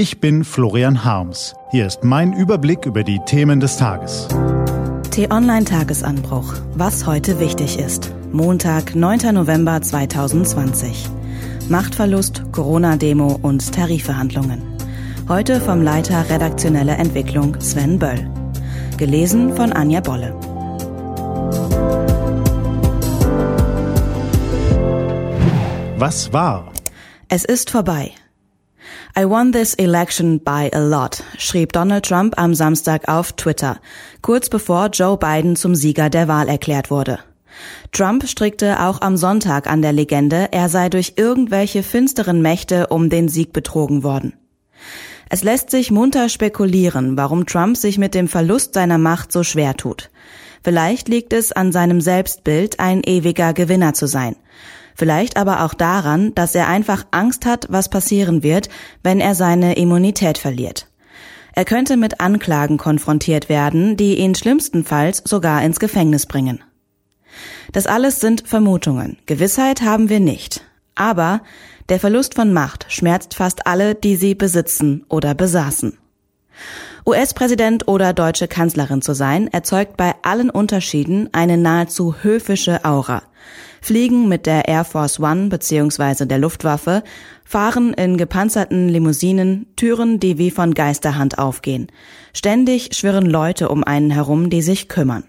[0.00, 1.54] Ich bin Florian Harms.
[1.72, 4.28] Hier ist mein Überblick über die Themen des Tages.
[5.10, 6.54] T-Online-Tagesanbruch.
[6.72, 8.10] Was heute wichtig ist.
[8.32, 9.34] Montag, 9.
[9.34, 11.06] November 2020.
[11.68, 14.62] Machtverlust, Corona-Demo und Tarifverhandlungen.
[15.28, 18.26] Heute vom Leiter redaktionelle Entwicklung Sven Böll.
[18.96, 20.34] Gelesen von Anja Bolle.
[25.98, 26.72] Was war?
[27.28, 28.12] Es ist vorbei.
[29.16, 33.80] I won this election by a lot, schrieb Donald Trump am Samstag auf Twitter,
[34.22, 37.18] kurz bevor Joe Biden zum Sieger der Wahl erklärt wurde.
[37.92, 43.10] Trump strickte auch am Sonntag an der Legende, er sei durch irgendwelche finsteren Mächte um
[43.10, 44.34] den Sieg betrogen worden.
[45.28, 49.76] Es lässt sich munter spekulieren, warum Trump sich mit dem Verlust seiner Macht so schwer
[49.76, 50.10] tut.
[50.62, 54.36] Vielleicht liegt es an seinem Selbstbild, ein ewiger Gewinner zu sein.
[54.94, 58.68] Vielleicht aber auch daran, dass er einfach Angst hat, was passieren wird,
[59.02, 60.88] wenn er seine Immunität verliert.
[61.52, 66.62] Er könnte mit Anklagen konfrontiert werden, die ihn schlimmstenfalls sogar ins Gefängnis bringen.
[67.72, 69.18] Das alles sind Vermutungen.
[69.26, 70.62] Gewissheit haben wir nicht.
[70.94, 71.42] Aber
[71.88, 75.98] der Verlust von Macht schmerzt fast alle, die sie besitzen oder besaßen.
[77.06, 83.22] US-Präsident oder deutsche Kanzlerin zu sein, erzeugt bei allen Unterschieden eine nahezu höfische Aura
[83.80, 86.26] fliegen mit der Air Force One bzw.
[86.26, 87.02] der Luftwaffe,
[87.44, 91.88] fahren in gepanzerten Limousinen, Türen, die wie von Geisterhand aufgehen.
[92.32, 95.24] Ständig schwirren Leute um einen herum, die sich kümmern.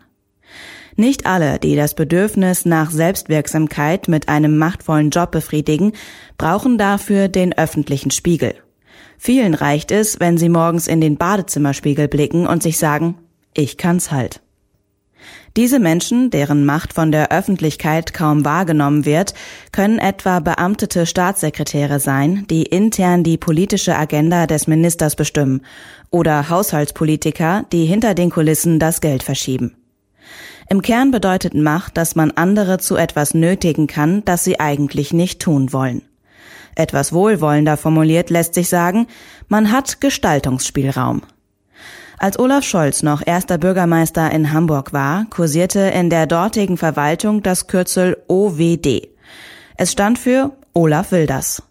[0.96, 5.94] Nicht alle, die das Bedürfnis nach Selbstwirksamkeit mit einem machtvollen Job befriedigen,
[6.38, 8.56] brauchen dafür den öffentlichen Spiegel.
[9.18, 13.18] Vielen reicht es, wenn sie morgens in den Badezimmerspiegel blicken und sich sagen,
[13.54, 14.42] ich kann's halt.
[15.58, 19.34] Diese Menschen, deren Macht von der Öffentlichkeit kaum wahrgenommen wird,
[19.74, 25.62] können etwa beamtete Staatssekretäre sein, die intern die politische Agenda des Ministers bestimmen,
[26.10, 29.76] oder Haushaltspolitiker, die hinter den Kulissen das Geld verschieben.
[30.70, 35.42] Im Kern bedeutet Macht, dass man andere zu etwas nötigen kann, das sie eigentlich nicht
[35.42, 36.02] tun wollen.
[36.76, 39.08] Etwas wohlwollender formuliert lässt sich sagen,
[39.50, 41.24] man hat Gestaltungsspielraum.
[42.22, 47.66] Als Olaf Scholz noch erster Bürgermeister in Hamburg war, kursierte in der dortigen Verwaltung das
[47.66, 49.10] Kürzel OWD.
[49.76, 51.64] Es stand für Olaf will das.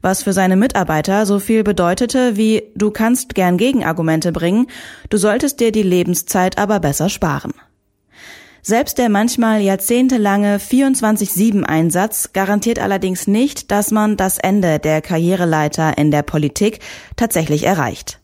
[0.00, 4.66] Was für seine Mitarbeiter so viel bedeutete wie du kannst gern Gegenargumente bringen,
[5.08, 7.52] du solltest dir die Lebenszeit aber besser sparen.
[8.60, 16.10] Selbst der manchmal jahrzehntelange 24-7-Einsatz garantiert allerdings nicht, dass man das Ende der Karriereleiter in
[16.10, 16.80] der Politik
[17.14, 18.18] tatsächlich erreicht.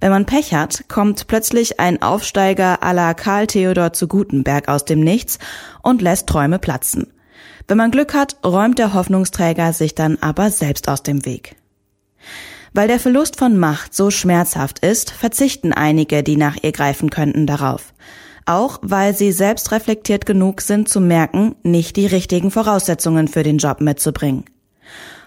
[0.00, 4.86] Wenn man Pech hat, kommt plötzlich ein Aufsteiger à la Karl Theodor zu Gutenberg aus
[4.86, 5.38] dem Nichts
[5.82, 7.12] und lässt Träume platzen.
[7.68, 11.54] Wenn man Glück hat, räumt der Hoffnungsträger sich dann aber selbst aus dem Weg.
[12.72, 17.46] Weil der Verlust von Macht so schmerzhaft ist, verzichten einige, die nach ihr greifen könnten,
[17.46, 17.92] darauf.
[18.46, 23.58] Auch weil sie selbst reflektiert genug sind zu merken, nicht die richtigen Voraussetzungen für den
[23.58, 24.44] Job mitzubringen.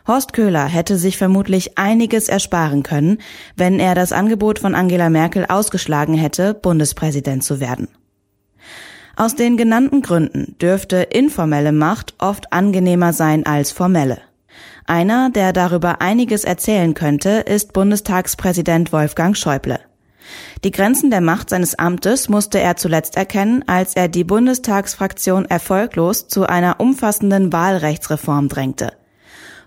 [0.06, 3.19] Horst Köhler hätte sich vermutlich einiges ersparen können,
[3.56, 7.88] wenn er das Angebot von Angela Merkel ausgeschlagen hätte, Bundespräsident zu werden.
[9.16, 14.19] Aus den genannten Gründen dürfte informelle Macht oft angenehmer sein als formelle.
[14.86, 19.80] Einer, der darüber einiges erzählen könnte, ist Bundestagspräsident Wolfgang Schäuble.
[20.63, 26.28] Die Grenzen der Macht seines Amtes musste er zuletzt erkennen, als er die Bundestagsfraktion erfolglos
[26.28, 28.92] zu einer umfassenden Wahlrechtsreform drängte.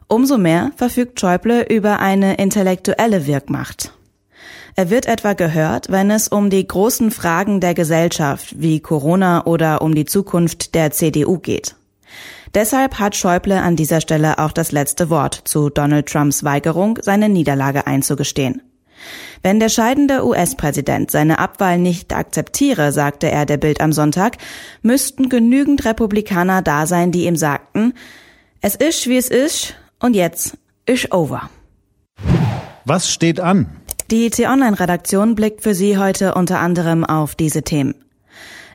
[0.09, 3.93] Umso mehr verfügt Schäuble über eine intellektuelle Wirkmacht.
[4.77, 9.83] Er wird etwa gehört, wenn es um die großen Fragen der Gesellschaft wie Corona oder
[9.83, 11.75] um die Zukunft der CDU geht.
[12.55, 17.29] Deshalb hat Schäuble an dieser Stelle auch das letzte Wort zu Donald Trumps Weigerung, seine
[17.29, 18.63] Niederlage einzugestehen.
[19.43, 24.39] Wenn der scheidende US-Präsident seine Abwahl nicht akzeptiere, sagte er der Bild am Sonntag,
[24.83, 27.93] müssten genügend Republikaner da sein, die ihm sagten,
[28.61, 31.51] es ist, wie es ist, und jetzt ist over.
[32.85, 33.67] Was steht an?
[34.11, 37.95] Die T-Online-Redaktion blickt für Sie heute unter anderem auf diese Themen.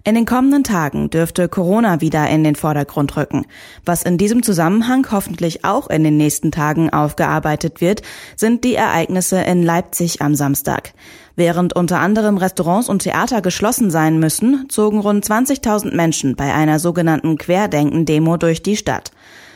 [0.04, 3.46] In den kommenden Tagen dürfte Corona wieder in den Vordergrund rücken.
[3.86, 8.02] Was in diesem Zusammenhang hoffentlich auch in den nächsten Tagen aufgearbeitet wird,
[8.36, 10.94] sind die Ereignisse in Leipzig am Samstag.
[11.36, 16.80] Während unter anderem Restaurants und Theater geschlossen sein müssen, zogen rund 20.000 Menschen bei einer
[16.80, 19.12] sogenannten Querdenken-Demo durch die Stadt.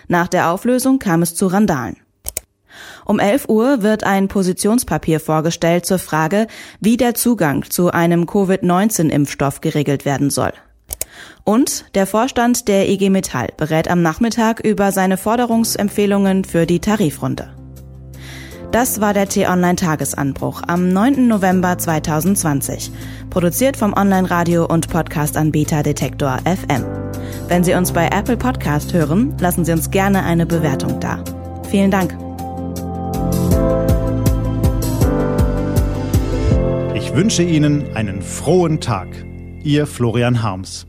[0.08, 1.98] Nach der Auflösung kam es zu Randalen.
[3.06, 6.48] Um 11 Uhr wird ein Positionspapier vorgestellt zur Frage,
[6.80, 10.52] wie der Zugang zu einem Covid-19-Impfstoff geregelt werden soll.
[11.44, 17.54] Und der Vorstand der IG Metall berät am Nachmittag über seine Forderungsempfehlungen für die Tarifrunde.
[18.72, 21.28] Das war der T-Online Tagesanbruch am 9.
[21.28, 22.92] November 2020,
[23.30, 27.05] produziert vom Online-Radio- und Podcast-Anbieter Detektor FM.
[27.48, 31.24] Wenn Sie uns bei Apple Podcast hören, lassen Sie uns gerne eine Bewertung da.
[31.70, 32.18] Vielen Dank.
[36.96, 39.08] Ich wünsche Ihnen einen frohen Tag.
[39.64, 40.86] Ihr Florian Harms.